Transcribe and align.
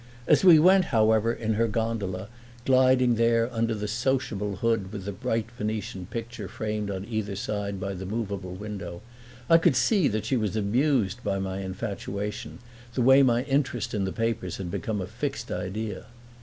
As 0.25 0.43
we 0.43 0.57
went, 0.57 0.85
however, 0.85 1.31
in 1.31 1.53
her 1.53 1.67
gondola, 1.67 2.27
gliding 2.65 3.13
there 3.17 3.53
under 3.53 3.75
the 3.75 3.87
sociable 3.87 4.55
hood 4.55 4.91
with 4.91 5.05
the 5.05 5.11
bright 5.11 5.51
Venetian 5.59 6.07
picture 6.07 6.47
framed 6.47 6.89
on 6.89 7.05
either 7.05 7.35
side 7.35 7.79
by 7.79 7.93
the 7.93 8.07
movable 8.07 8.55
window, 8.55 9.03
I 9.47 9.59
could 9.59 9.75
see 9.75 10.07
that 10.07 10.25
she 10.25 10.37
was 10.37 10.55
amused 10.55 11.23
by 11.23 11.37
my 11.37 11.59
infatuation, 11.59 12.57
the 12.95 13.03
way 13.03 13.21
my 13.21 13.43
interest 13.43 13.93
in 13.93 14.05
the 14.05 14.11
papers 14.11 14.57
had 14.57 14.71
become 14.71 15.01
a 15.01 15.05
fixed 15.05 15.51
idea. 15.51 16.07